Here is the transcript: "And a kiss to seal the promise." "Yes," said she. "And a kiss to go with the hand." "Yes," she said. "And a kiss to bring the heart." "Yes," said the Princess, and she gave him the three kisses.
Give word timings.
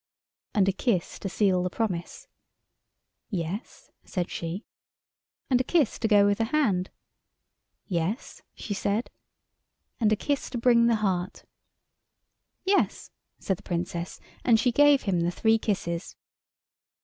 "And 0.55 0.67
a 0.67 0.71
kiss 0.71 1.19
to 1.19 1.29
seal 1.29 1.61
the 1.61 1.69
promise." 1.69 2.27
"Yes," 3.29 3.91
said 4.03 4.31
she. 4.31 4.65
"And 5.47 5.61
a 5.61 5.63
kiss 5.63 5.99
to 5.99 6.07
go 6.07 6.25
with 6.25 6.39
the 6.39 6.45
hand." 6.45 6.89
"Yes," 7.85 8.41
she 8.55 8.73
said. 8.73 9.11
"And 9.99 10.11
a 10.11 10.15
kiss 10.15 10.49
to 10.49 10.57
bring 10.57 10.87
the 10.87 10.95
heart." 11.05 11.45
"Yes," 12.65 13.11
said 13.37 13.57
the 13.57 13.61
Princess, 13.61 14.19
and 14.43 14.59
she 14.59 14.71
gave 14.71 15.03
him 15.03 15.19
the 15.19 15.29
three 15.29 15.59
kisses. 15.59 16.15